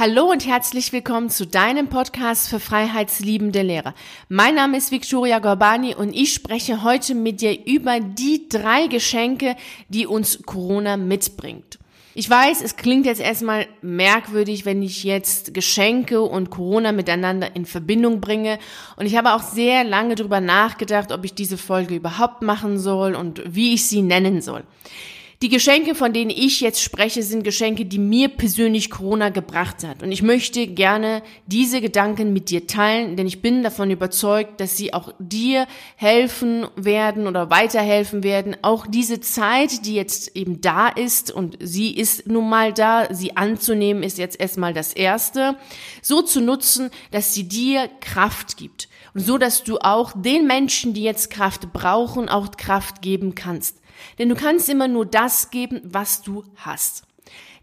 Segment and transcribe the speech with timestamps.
[0.00, 3.94] Hallo und herzlich willkommen zu deinem Podcast für freiheitsliebende Lehrer.
[4.30, 9.56] Mein Name ist Victoria Gorbani und ich spreche heute mit dir über die drei Geschenke,
[9.90, 11.78] die uns Corona mitbringt.
[12.14, 17.66] Ich weiß, es klingt jetzt erstmal merkwürdig, wenn ich jetzt Geschenke und Corona miteinander in
[17.66, 18.58] Verbindung bringe.
[18.96, 23.14] Und ich habe auch sehr lange darüber nachgedacht, ob ich diese Folge überhaupt machen soll
[23.14, 24.64] und wie ich sie nennen soll.
[25.42, 30.02] Die Geschenke, von denen ich jetzt spreche, sind Geschenke, die mir persönlich Corona gebracht hat.
[30.02, 34.76] Und ich möchte gerne diese Gedanken mit dir teilen, denn ich bin davon überzeugt, dass
[34.76, 35.66] sie auch dir
[35.96, 38.54] helfen werden oder weiterhelfen werden.
[38.60, 43.38] Auch diese Zeit, die jetzt eben da ist und sie ist nun mal da, sie
[43.38, 45.56] anzunehmen, ist jetzt erstmal das Erste,
[46.02, 48.90] so zu nutzen, dass sie dir Kraft gibt.
[49.14, 53.80] Und so, dass du auch den Menschen, die jetzt Kraft brauchen, auch Kraft geben kannst.
[54.18, 57.04] Denn du kannst immer nur das geben, was du hast.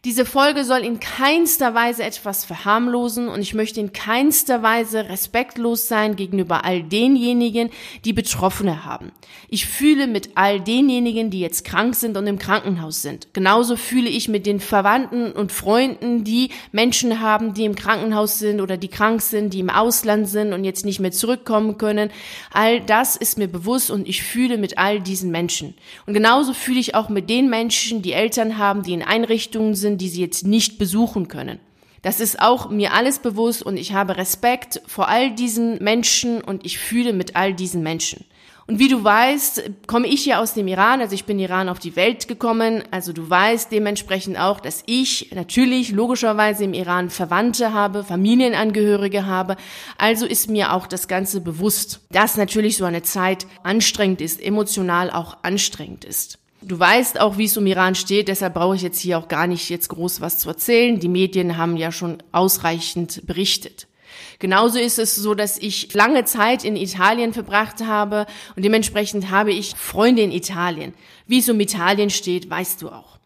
[0.08, 5.90] Diese Folge soll in keinster Weise etwas verharmlosen und ich möchte in keinster Weise respektlos
[5.90, 7.72] sein gegenüber all denjenigen,
[8.06, 9.12] die Betroffene haben.
[9.50, 13.34] Ich fühle mit all denjenigen, die jetzt krank sind und im Krankenhaus sind.
[13.34, 18.62] Genauso fühle ich mit den Verwandten und Freunden, die Menschen haben, die im Krankenhaus sind
[18.62, 22.12] oder die krank sind, die im Ausland sind und jetzt nicht mehr zurückkommen können.
[22.54, 25.74] All das ist mir bewusst und ich fühle mit all diesen Menschen.
[26.06, 29.97] Und genauso fühle ich auch mit den Menschen, die Eltern haben, die in Einrichtungen sind,
[29.98, 31.60] die sie jetzt nicht besuchen können.
[32.02, 36.66] Das ist auch mir alles bewusst und ich habe Respekt vor all diesen Menschen und
[36.66, 38.26] ich fühle mit all diesen Menschen.
[38.68, 41.80] Und wie du weißt, komme ich ja aus dem Iran, also ich bin Iran auf
[41.80, 47.74] die Welt gekommen, also du weißt dementsprechend auch, dass ich natürlich logischerweise im Iran Verwandte
[47.74, 49.56] habe, Familienangehörige habe,
[49.98, 55.12] also ist mir auch das Ganze bewusst, dass natürlich so eine Zeit anstrengend ist, emotional
[55.12, 56.38] auch anstrengend ist.
[56.62, 59.46] Du weißt auch, wie es um Iran steht, deshalb brauche ich jetzt hier auch gar
[59.46, 61.00] nicht jetzt groß was zu erzählen.
[61.00, 63.88] Die Medien haben ja schon ausreichend berichtet.
[64.40, 69.52] Genauso ist es so, dass ich lange Zeit in Italien verbracht habe und dementsprechend habe
[69.52, 70.94] ich Freunde in Italien.
[71.28, 73.17] Wie es um Italien steht, weißt du auch.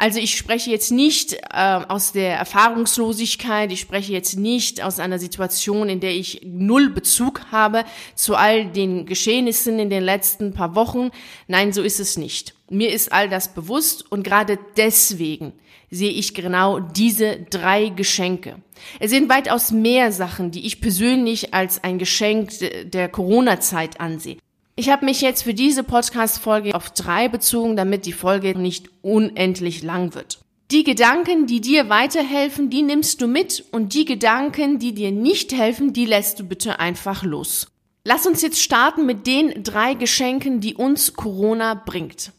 [0.00, 5.18] Also ich spreche jetzt nicht äh, aus der Erfahrungslosigkeit, ich spreche jetzt nicht aus einer
[5.18, 10.76] Situation, in der ich null Bezug habe zu all den Geschehnissen in den letzten paar
[10.76, 11.10] Wochen.
[11.48, 12.54] Nein, so ist es nicht.
[12.70, 15.52] Mir ist all das bewusst und gerade deswegen
[15.90, 18.62] sehe ich genau diese drei Geschenke.
[19.00, 22.50] Es sind weitaus mehr Sachen, die ich persönlich als ein Geschenk
[22.84, 24.36] der Corona-Zeit ansehe.
[24.78, 29.82] Ich habe mich jetzt für diese Podcast-Folge auf drei bezogen, damit die Folge nicht unendlich
[29.82, 30.38] lang wird.
[30.70, 35.52] Die Gedanken, die dir weiterhelfen, die nimmst du mit und die Gedanken, die dir nicht
[35.52, 37.66] helfen, die lässt du bitte einfach los.
[38.04, 42.30] Lass uns jetzt starten mit den drei Geschenken, die uns Corona bringt.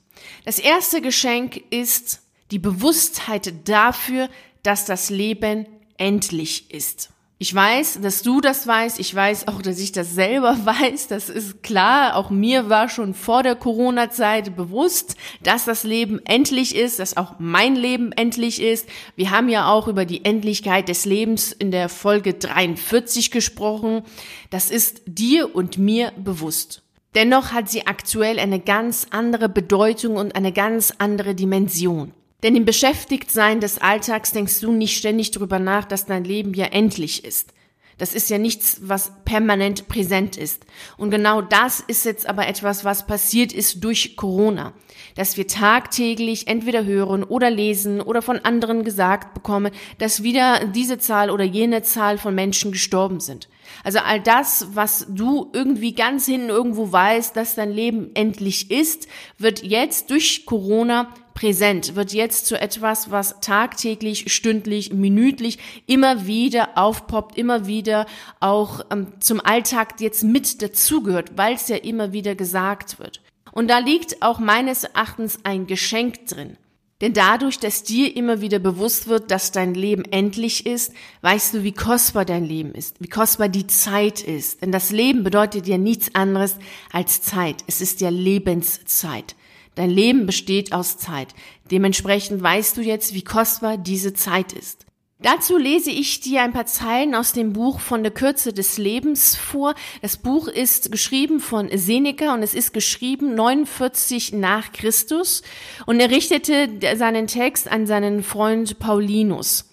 [0.45, 2.21] Das erste Geschenk ist
[2.51, 4.29] die Bewusstheit dafür,
[4.63, 5.65] dass das Leben
[5.97, 7.09] endlich ist.
[7.41, 8.99] Ich weiß, dass du das weißt.
[8.99, 11.07] Ich weiß auch, dass ich das selber weiß.
[11.07, 12.17] Das ist klar.
[12.17, 17.35] Auch mir war schon vor der Corona-Zeit bewusst, dass das Leben endlich ist, dass auch
[17.39, 18.89] mein Leben endlich ist.
[19.15, 24.03] Wir haben ja auch über die Endlichkeit des Lebens in der Folge 43 gesprochen.
[24.49, 26.83] Das ist dir und mir bewusst.
[27.15, 32.11] Dennoch hat sie aktuell eine ganz andere Bedeutung und eine ganz andere Dimension.
[32.43, 36.65] Denn im Beschäftigtsein des Alltags denkst du nicht ständig darüber nach, dass dein Leben ja
[36.65, 37.53] endlich ist.
[37.99, 40.65] Das ist ja nichts, was permanent präsent ist.
[40.97, 44.73] Und genau das ist jetzt aber etwas, was passiert ist durch Corona.
[45.15, 50.97] Dass wir tagtäglich entweder hören oder lesen oder von anderen gesagt bekommen, dass wieder diese
[50.97, 53.49] Zahl oder jene Zahl von Menschen gestorben sind.
[53.83, 59.09] Also all das, was du irgendwie ganz hinten irgendwo weißt, dass dein Leben endlich ist,
[59.37, 65.57] wird jetzt durch Corona präsent, wird jetzt zu etwas, was tagtäglich, stündlich, minütlich
[65.87, 68.07] immer wieder aufpoppt, immer wieder
[68.41, 73.21] auch ähm, zum Alltag jetzt mit dazugehört, weil es ja immer wieder gesagt wird.
[73.53, 76.57] Und da liegt auch meines Erachtens ein Geschenk drin.
[76.99, 81.63] Denn dadurch, dass dir immer wieder bewusst wird, dass dein Leben endlich ist, weißt du,
[81.63, 84.61] wie kostbar dein Leben ist, wie kostbar die Zeit ist.
[84.61, 86.57] Denn das Leben bedeutet ja nichts anderes
[86.91, 87.63] als Zeit.
[87.67, 89.35] Es ist ja Lebenszeit.
[89.79, 91.29] Dein Leben besteht aus Zeit.
[91.71, 94.85] Dementsprechend weißt du jetzt, wie kostbar diese Zeit ist.
[95.21, 99.37] Dazu lese ich dir ein paar Zeilen aus dem Buch von der Kürze des Lebens
[99.37, 99.75] vor.
[100.01, 105.43] Das Buch ist geschrieben von Seneca und es ist geschrieben 49 nach Christus
[105.85, 106.67] und er richtete
[106.97, 109.68] seinen Text an seinen Freund Paulinus.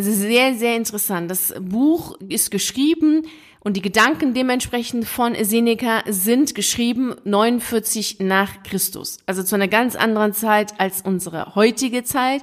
[0.00, 1.30] Also sehr, sehr interessant.
[1.30, 3.26] Das Buch ist geschrieben
[3.58, 9.18] und die Gedanken dementsprechend von Seneca sind geschrieben 49 nach Christus.
[9.26, 12.42] Also zu einer ganz anderen Zeit als unsere heutige Zeit.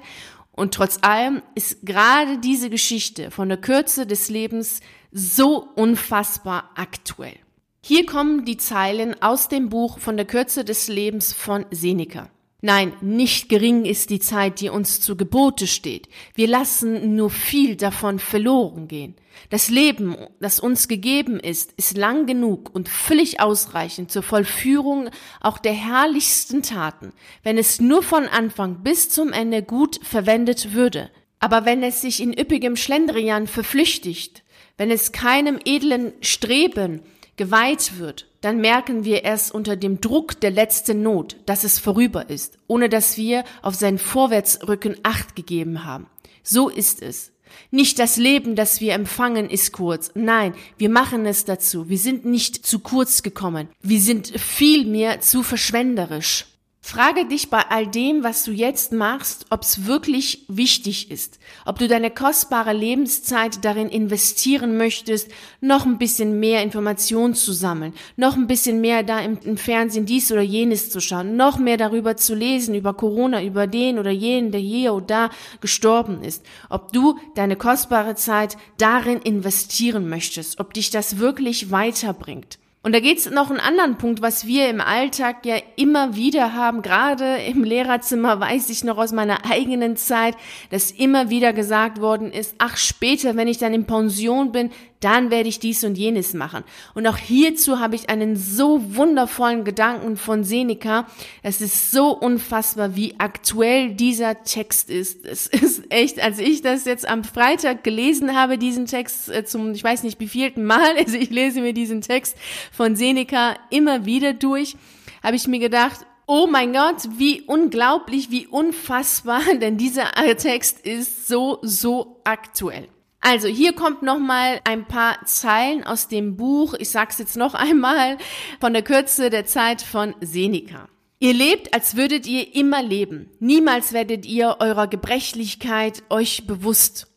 [0.51, 4.81] Und trotz allem ist gerade diese Geschichte von der Kürze des Lebens
[5.11, 7.39] so unfassbar aktuell.
[7.83, 12.29] Hier kommen die Zeilen aus dem Buch von der Kürze des Lebens von Seneca.
[12.61, 16.09] Nein, nicht gering ist die Zeit, die uns zu Gebote steht.
[16.33, 19.15] Wir lassen nur viel davon verloren gehen.
[19.51, 25.59] Das Leben, das uns gegeben ist, ist lang genug und völlig ausreichend zur Vollführung auch
[25.59, 27.13] der herrlichsten Taten,
[27.43, 31.11] wenn es nur von Anfang bis zum Ende gut verwendet würde.
[31.39, 34.41] Aber wenn es sich in üppigem Schlendrian verflüchtigt,
[34.77, 37.03] wenn es keinem edlen Streben
[37.37, 42.29] geweiht wird, dann merken wir erst unter dem Druck der letzten Not, dass es vorüber
[42.29, 46.07] ist, ohne dass wir auf seinen Vorwärtsrücken Acht gegeben haben.
[46.43, 47.31] So ist es.
[47.71, 50.11] Nicht das Leben, das wir empfangen, ist kurz.
[50.15, 51.89] Nein, wir machen es dazu.
[51.89, 53.69] Wir sind nicht zu kurz gekommen.
[53.81, 56.45] Wir sind vielmehr zu verschwenderisch.
[56.87, 61.79] Frage dich bei all dem, was du jetzt machst, ob es wirklich wichtig ist, ob
[61.79, 65.29] du deine kostbare Lebenszeit darin investieren möchtest,
[65.59, 70.05] noch ein bisschen mehr Informationen zu sammeln, noch ein bisschen mehr da im, im, Fernsehen
[70.05, 74.11] dies oder jenes zu schauen, noch mehr darüber zu lesen, über Corona, über den oder
[74.11, 75.29] jenen, der hier oder da
[75.59, 82.59] gestorben ist, ob du deine kostbare Zeit darin investieren möchtest, ob dich das wirklich weiterbringt.
[82.87, 86.81] Und da geht's noch einen anderen Punkt, was wir im Alltag ja immer wieder haben.
[86.81, 90.37] Gerade im Lehrerzimmer weiß ich noch aus meiner eigenen Zeit,
[90.69, 95.29] dass immer wieder gesagt worden ist, ach später, wenn ich dann in Pension bin, dann
[95.29, 96.63] werde ich dies und jenes machen.
[96.95, 101.05] Und auch hierzu habe ich einen so wundervollen Gedanken von Seneca.
[101.43, 105.25] Es ist so unfassbar, wie aktuell dieser Text ist.
[105.25, 109.73] Es ist echt, als ich das jetzt am Freitag gelesen habe, diesen Text äh, zum,
[109.73, 112.35] ich weiß nicht, wievielten Mal, also ich lese mir diesen Text
[112.71, 114.75] von Seneca immer wieder durch,
[115.23, 121.29] habe ich mir gedacht, Oh mein Gott, wie unglaublich, wie unfassbar, denn dieser Text ist
[121.29, 122.89] so, so aktuell.
[123.19, 126.73] Also hier kommt noch mal ein paar Zeilen aus dem Buch.
[126.75, 128.17] Ich sag's jetzt noch einmal
[128.59, 130.87] von der Kürze der Zeit von Seneca.
[131.19, 133.31] Ihr lebt, als würdet ihr immer leben.
[133.39, 137.07] Niemals werdet ihr eurer Gebrechlichkeit euch bewusst.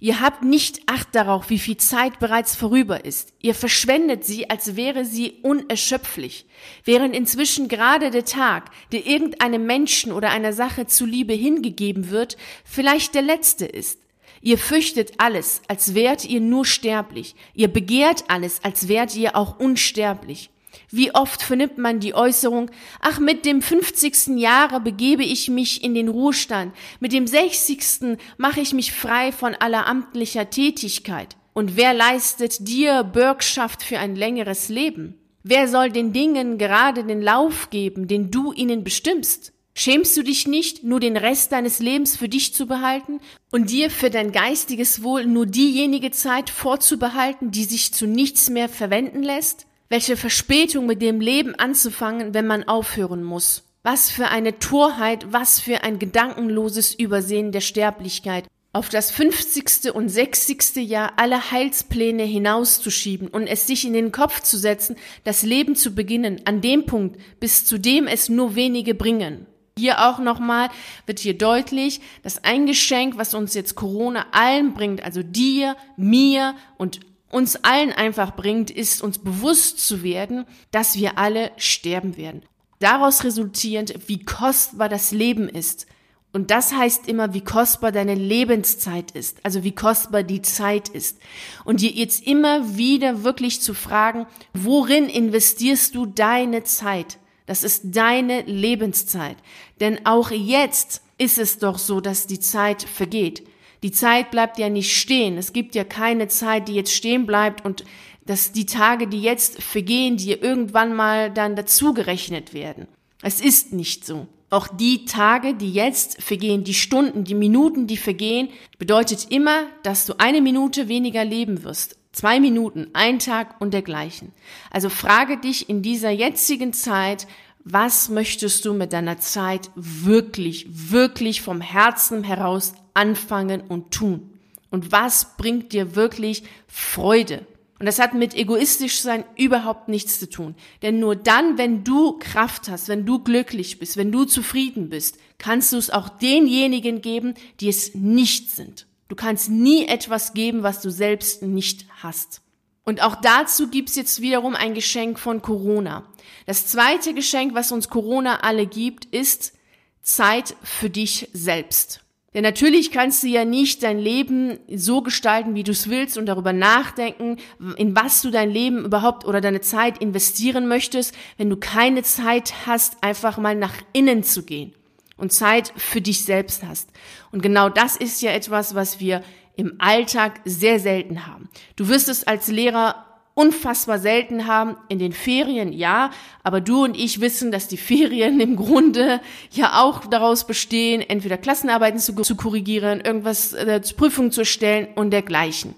[0.00, 3.32] Ihr habt nicht Acht darauf, wie viel Zeit bereits vorüber ist.
[3.40, 6.46] Ihr verschwendet sie, als wäre sie unerschöpflich,
[6.84, 13.14] während inzwischen gerade der Tag, der irgendeinem Menschen oder einer Sache zuliebe hingegeben wird, vielleicht
[13.14, 14.00] der letzte ist.
[14.46, 17.34] Ihr fürchtet alles, als wärt ihr nur sterblich.
[17.52, 20.50] Ihr begehrt alles, als wärt ihr auch unsterblich.
[20.88, 22.70] Wie oft vernimmt man die Äußerung,
[23.00, 24.38] ach, mit dem 50.
[24.38, 28.18] Jahre begebe ich mich in den Ruhestand, mit dem 60.
[28.38, 31.36] mache ich mich frei von aller amtlicher Tätigkeit.
[31.52, 35.18] Und wer leistet dir Bürgschaft für ein längeres Leben?
[35.42, 39.55] Wer soll den Dingen gerade den Lauf geben, den du ihnen bestimmst?
[39.78, 43.20] Schämst du dich nicht, nur den Rest deines Lebens für dich zu behalten
[43.52, 48.70] und dir für dein geistiges Wohl nur diejenige Zeit vorzubehalten, die sich zu nichts mehr
[48.70, 49.66] verwenden lässt?
[49.90, 53.64] Welche Verspätung mit dem Leben anzufangen, wenn man aufhören muss?
[53.82, 59.94] Was für eine Torheit, was für ein gedankenloses Übersehen der Sterblichkeit, auf das 50.
[59.94, 60.76] und 60.
[60.88, 65.94] Jahr alle Heilspläne hinauszuschieben und es sich in den Kopf zu setzen, das Leben zu
[65.94, 69.46] beginnen, an dem Punkt, bis zu dem es nur wenige bringen.
[69.78, 70.70] Hier auch nochmal
[71.04, 76.54] wird hier deutlich, dass ein Geschenk, was uns jetzt Corona allen bringt, also dir, mir
[76.78, 77.00] und
[77.30, 82.42] uns allen einfach bringt, ist uns bewusst zu werden, dass wir alle sterben werden.
[82.78, 85.86] Daraus resultierend, wie kostbar das Leben ist.
[86.32, 91.18] Und das heißt immer, wie kostbar deine Lebenszeit ist, also wie kostbar die Zeit ist.
[91.66, 97.18] Und dir jetzt immer wieder wirklich zu fragen, worin investierst du deine Zeit?
[97.46, 99.36] Das ist deine Lebenszeit.
[99.80, 103.46] Denn auch jetzt ist es doch so, dass die Zeit vergeht.
[103.82, 105.38] Die Zeit bleibt ja nicht stehen.
[105.38, 107.84] Es gibt ja keine Zeit, die jetzt stehen bleibt und
[108.24, 112.88] dass die Tage, die jetzt vergehen, die irgendwann mal dann dazugerechnet werden.
[113.22, 114.26] Es ist nicht so.
[114.50, 118.48] Auch die Tage, die jetzt vergehen, die Stunden, die Minuten, die vergehen,
[118.78, 121.96] bedeutet immer, dass du eine Minute weniger leben wirst.
[122.16, 124.32] Zwei Minuten, ein Tag und dergleichen.
[124.70, 127.26] Also frage dich in dieser jetzigen Zeit,
[127.62, 134.30] was möchtest du mit deiner Zeit wirklich, wirklich vom Herzen heraus anfangen und tun?
[134.70, 137.44] Und was bringt dir wirklich Freude?
[137.78, 140.54] Und das hat mit egoistisch sein überhaupt nichts zu tun.
[140.80, 145.18] Denn nur dann, wenn du Kraft hast, wenn du glücklich bist, wenn du zufrieden bist,
[145.36, 148.86] kannst du es auch denjenigen geben, die es nicht sind.
[149.08, 152.42] Du kannst nie etwas geben, was du selbst nicht hast.
[152.84, 156.04] Und auch dazu gibt's jetzt wiederum ein Geschenk von Corona.
[156.46, 159.54] Das zweite Geschenk, was uns Corona alle gibt, ist
[160.02, 162.02] Zeit für dich selbst.
[162.32, 166.26] Denn natürlich kannst du ja nicht dein Leben so gestalten, wie du es willst und
[166.26, 167.38] darüber nachdenken,
[167.76, 172.66] in was du dein Leben überhaupt oder deine Zeit investieren möchtest, wenn du keine Zeit
[172.66, 174.74] hast, einfach mal nach innen zu gehen
[175.16, 176.90] und Zeit für dich selbst hast.
[177.32, 179.22] Und genau das ist ja etwas, was wir
[179.56, 181.48] im Alltag sehr selten haben.
[181.76, 183.06] Du wirst es als Lehrer
[183.36, 184.76] unfassbar selten haben.
[184.88, 186.10] In den Ferien ja,
[186.42, 189.20] aber du und ich wissen, dass die Ferien im Grunde
[189.52, 194.88] ja auch daraus bestehen, entweder Klassenarbeiten zu, zu korrigieren, irgendwas äh, zur Prüfung zu stellen
[194.94, 195.74] und dergleichen.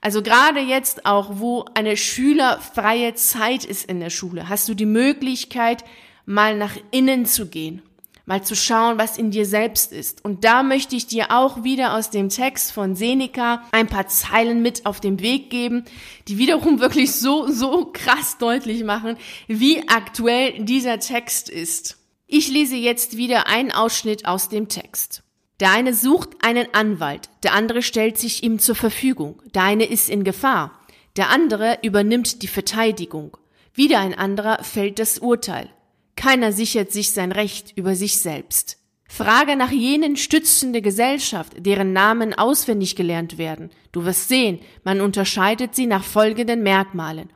[0.00, 4.86] Also gerade jetzt auch, wo eine schülerfreie Zeit ist in der Schule, hast du die
[4.86, 5.84] Möglichkeit,
[6.26, 7.82] mal nach innen zu gehen
[8.26, 10.24] mal zu schauen, was in dir selbst ist.
[10.24, 14.62] Und da möchte ich dir auch wieder aus dem Text von Seneca ein paar Zeilen
[14.62, 15.84] mit auf den Weg geben,
[16.28, 19.16] die wiederum wirklich so, so krass deutlich machen,
[19.46, 21.98] wie aktuell dieser Text ist.
[22.26, 25.22] Ich lese jetzt wieder einen Ausschnitt aus dem Text.
[25.60, 30.10] Der eine sucht einen Anwalt, der andere stellt sich ihm zur Verfügung, der eine ist
[30.10, 30.78] in Gefahr,
[31.16, 33.38] der andere übernimmt die Verteidigung,
[33.72, 35.70] wieder ein anderer fällt das Urteil.
[36.16, 38.78] Keiner sichert sich sein Recht über sich selbst.
[39.08, 43.70] Frage nach jenen stützende Gesellschaft, deren Namen auswendig gelernt werden.
[43.92, 47.30] Du wirst sehen, man unterscheidet sie nach folgenden Merkmalen.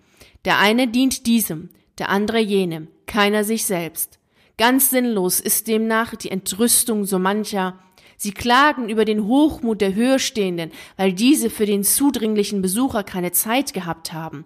[0.45, 4.19] Der eine dient diesem, der andere jenem, keiner sich selbst.
[4.59, 7.79] Ganz sinnlos ist demnach die Entrüstung so mancher.
[8.17, 13.73] Sie klagen über den Hochmut der Höherstehenden, weil diese für den zudringlichen Besucher keine Zeit
[13.73, 14.45] gehabt haben.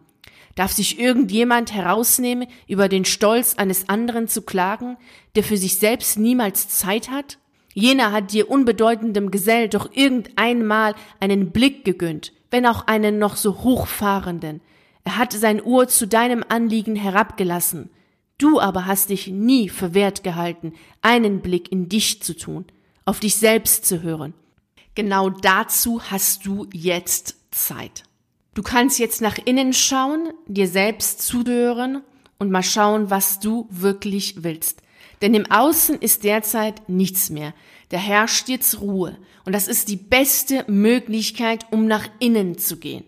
[0.55, 4.97] Darf sich irgendjemand herausnehmen, über den Stolz eines anderen zu klagen,
[5.35, 7.39] der für sich selbst niemals Zeit hat?
[7.73, 13.65] Jener hat dir unbedeutendem Gesell doch irgendeinmal einen Blick gegönnt, wenn auch einen noch so
[13.65, 14.61] hochfahrenden.
[15.03, 17.91] Er hat sein Ohr zu deinem Anliegen herabgelassen.
[18.39, 22.65] Du aber hast dich nie für wert gehalten, einen Blick in dich zu tun,
[23.05, 24.35] auf dich selbst zu hören.
[24.95, 28.05] Genau dazu hast du jetzt Zeit.
[28.55, 32.03] Du kannst jetzt nach innen schauen, dir selbst zuhören
[32.39, 34.83] und mal schauen, was du wirklich willst.
[35.23, 37.53] Denn im Außen ist derzeit nichts mehr.
[37.89, 39.19] Da herrscht jetzt Ruhe.
[39.45, 43.05] Und das ist die beste Möglichkeit, um nach innen zu gehen.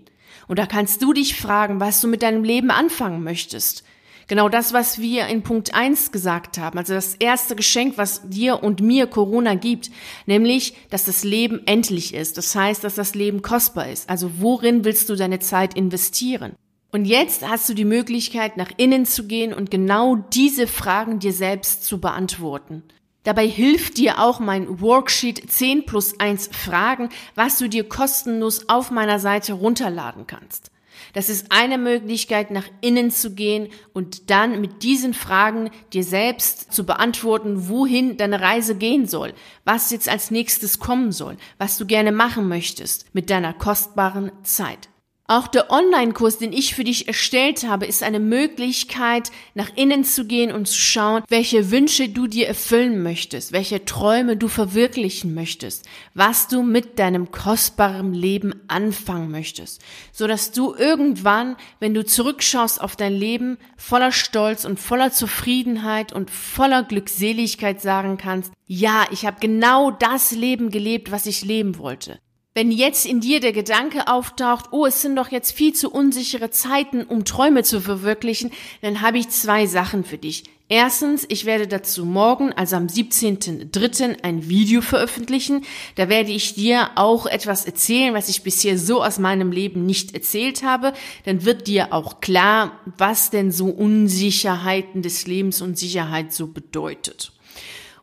[0.48, 3.84] Und da kannst du dich fragen, was du mit deinem Leben anfangen möchtest.
[4.28, 6.78] Genau das, was wir in Punkt eins gesagt haben.
[6.78, 9.90] Also das erste Geschenk, was dir und mir Corona gibt,
[10.26, 12.36] nämlich, dass das Leben endlich ist.
[12.36, 14.10] Das heißt, dass das Leben kostbar ist.
[14.10, 16.54] Also worin willst du deine Zeit investieren?
[16.90, 21.32] Und jetzt hast du die Möglichkeit, nach innen zu gehen und genau diese Fragen dir
[21.32, 22.82] selbst zu beantworten.
[23.22, 28.90] Dabei hilft dir auch mein Worksheet 10 plus 1 Fragen, was du dir kostenlos auf
[28.90, 30.70] meiner Seite runterladen kannst.
[31.12, 36.72] Das ist eine Möglichkeit, nach innen zu gehen und dann mit diesen Fragen dir selbst
[36.72, 39.34] zu beantworten, wohin deine Reise gehen soll,
[39.64, 44.88] was jetzt als nächstes kommen soll, was du gerne machen möchtest mit deiner kostbaren Zeit.
[45.28, 50.24] Auch der Online-Kurs, den ich für dich erstellt habe, ist eine Möglichkeit, nach innen zu
[50.24, 55.84] gehen und zu schauen, welche Wünsche du dir erfüllen möchtest, welche Träume du verwirklichen möchtest,
[56.14, 62.80] was du mit deinem kostbaren Leben anfangen möchtest, so dass du irgendwann, wenn du zurückschaust
[62.80, 69.26] auf dein Leben, voller Stolz und voller Zufriedenheit und voller Glückseligkeit sagen kannst, ja, ich
[69.26, 72.20] habe genau das Leben gelebt, was ich leben wollte.
[72.56, 76.48] Wenn jetzt in dir der Gedanke auftaucht, oh, es sind doch jetzt viel zu unsichere
[76.50, 80.44] Zeiten, um Träume zu verwirklichen, dann habe ich zwei Sachen für dich.
[80.70, 84.22] Erstens, ich werde dazu morgen, also am 17.03.
[84.24, 85.66] ein Video veröffentlichen.
[85.96, 90.14] Da werde ich dir auch etwas erzählen, was ich bisher so aus meinem Leben nicht
[90.14, 90.94] erzählt habe.
[91.26, 97.32] Dann wird dir auch klar, was denn so Unsicherheiten des Lebens und Sicherheit so bedeutet.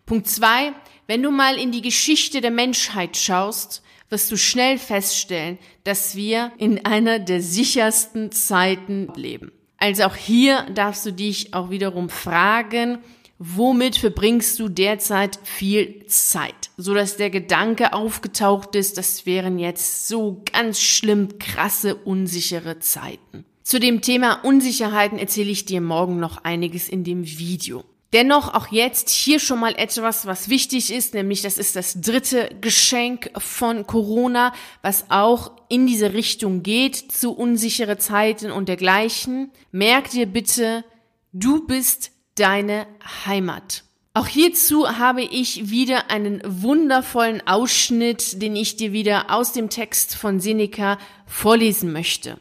[0.06, 0.74] Punkt zwei,
[1.08, 3.82] wenn du mal in die Geschichte der Menschheit schaust,
[4.14, 9.52] wirst du schnell feststellen, dass wir in einer der sichersten Zeiten leben.
[9.78, 13.00] Also auch hier darfst du dich auch wiederum fragen,
[13.40, 16.70] womit verbringst du derzeit viel Zeit?
[16.78, 23.46] So dass der Gedanke aufgetaucht ist, das wären jetzt so ganz schlimm krasse, unsichere Zeiten.
[23.64, 27.84] Zu dem Thema Unsicherheiten erzähle ich dir morgen noch einiges in dem Video.
[28.14, 32.50] Dennoch auch jetzt hier schon mal etwas, was wichtig ist, nämlich das ist das dritte
[32.62, 34.54] Geschenk von Corona,
[34.84, 39.52] was auch in diese Richtung geht, zu unsichere Zeiten und dergleichen.
[39.72, 40.86] Merk dir bitte,
[41.32, 42.86] du bist deine
[43.26, 43.84] Heimat.
[44.14, 50.16] Auch hierzu habe ich wieder einen wundervollen Ausschnitt, den ich dir wieder aus dem Text
[50.16, 52.38] von Seneca vorlesen möchte.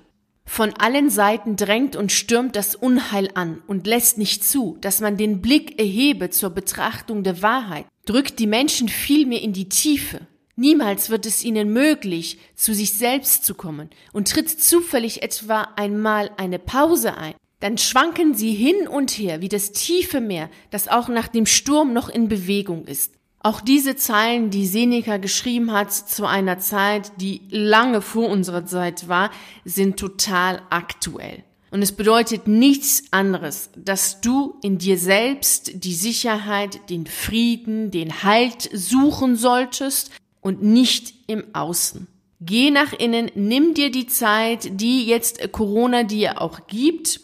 [0.54, 5.16] Von allen Seiten drängt und stürmt das Unheil an und lässt nicht zu, dass man
[5.16, 10.26] den Blick erhebe zur Betrachtung der Wahrheit, drückt die Menschen vielmehr in die Tiefe.
[10.54, 16.30] Niemals wird es ihnen möglich, zu sich selbst zu kommen und tritt zufällig etwa einmal
[16.36, 17.32] eine Pause ein.
[17.60, 21.94] Dann schwanken sie hin und her wie das tiefe Meer, das auch nach dem Sturm
[21.94, 23.14] noch in Bewegung ist.
[23.44, 29.08] Auch diese Zeilen, die Seneca geschrieben hat zu einer Zeit, die lange vor unserer Zeit
[29.08, 29.30] war,
[29.64, 31.42] sind total aktuell.
[31.72, 38.22] Und es bedeutet nichts anderes, dass du in dir selbst die Sicherheit, den Frieden, den
[38.22, 42.06] Halt suchen solltest und nicht im Außen.
[42.40, 47.20] Geh nach innen, nimm dir die Zeit, die jetzt Corona dir auch gibt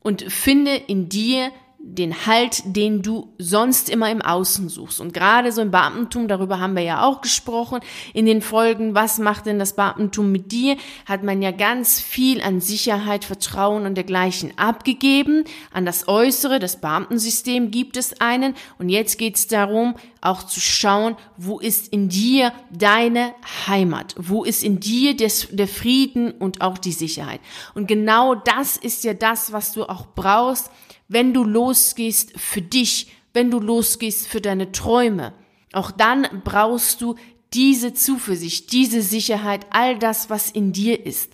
[0.00, 1.50] und finde in dir
[1.84, 5.00] den Halt, den du sonst immer im Außen suchst.
[5.00, 7.80] Und gerade so im Beamtentum, darüber haben wir ja auch gesprochen
[8.14, 12.40] in den Folgen, was macht denn das Beamtentum mit dir, hat man ja ganz viel
[12.40, 15.44] an Sicherheit, Vertrauen und dergleichen abgegeben.
[15.72, 18.54] An das Äußere, das Beamtensystem gibt es einen.
[18.78, 23.34] Und jetzt geht es darum, auch zu schauen, wo ist in dir deine
[23.66, 24.14] Heimat?
[24.16, 27.40] Wo ist in dir des, der Frieden und auch die Sicherheit?
[27.74, 30.70] Und genau das ist ja das, was du auch brauchst,
[31.12, 35.32] wenn du losgehst für dich, wenn du losgehst für deine Träume.
[35.72, 37.16] Auch dann brauchst du
[37.54, 41.32] diese Zuversicht, diese Sicherheit, all das, was in dir ist.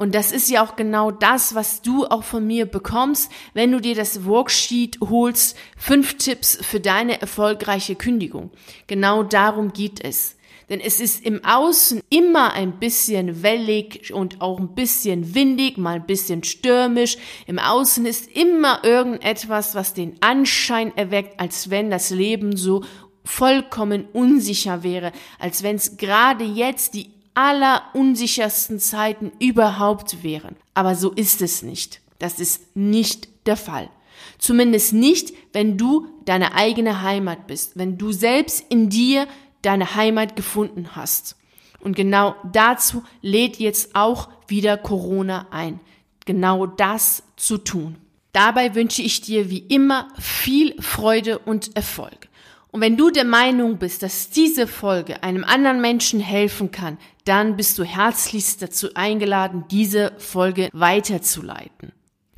[0.00, 3.80] Und das ist ja auch genau das, was du auch von mir bekommst, wenn du
[3.80, 8.50] dir das Worksheet holst, fünf Tipps für deine erfolgreiche Kündigung.
[8.86, 10.36] Genau darum geht es.
[10.70, 15.96] Denn es ist im Außen immer ein bisschen wellig und auch ein bisschen windig, mal
[15.96, 17.18] ein bisschen stürmisch.
[17.48, 22.84] Im Außen ist immer irgendetwas, was den Anschein erweckt, als wenn das Leben so
[23.24, 25.10] vollkommen unsicher wäre,
[25.40, 30.54] als wenn es gerade jetzt die allerunsichersten Zeiten überhaupt wären.
[30.74, 32.00] Aber so ist es nicht.
[32.20, 33.90] Das ist nicht der Fall.
[34.38, 39.26] Zumindest nicht, wenn du deine eigene Heimat bist, wenn du selbst in dir
[39.62, 41.36] deine Heimat gefunden hast.
[41.80, 45.80] Und genau dazu lädt jetzt auch wieder Corona ein,
[46.26, 47.96] genau das zu tun.
[48.32, 52.28] Dabei wünsche ich dir wie immer viel Freude und Erfolg.
[52.70, 57.56] Und wenn du der Meinung bist, dass diese Folge einem anderen Menschen helfen kann, dann
[57.56, 61.92] bist du herzlichst dazu eingeladen, diese Folge weiterzuleiten.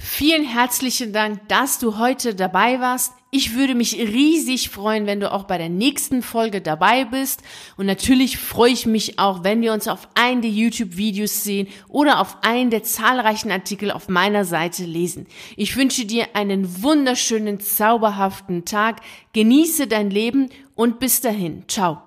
[0.04, 3.12] Vielen herzlichen Dank, dass du heute dabei warst.
[3.30, 7.40] Ich würde mich riesig freuen, wenn du auch bei der nächsten Folge dabei bist.
[7.76, 12.18] Und natürlich freue ich mich auch, wenn wir uns auf einen der YouTube-Videos sehen oder
[12.20, 15.28] auf einen der zahlreichen Artikel auf meiner Seite lesen.
[15.56, 19.00] Ich wünsche dir einen wunderschönen, zauberhaften Tag.
[19.32, 21.62] Genieße dein Leben und bis dahin.
[21.68, 22.00] Ciao.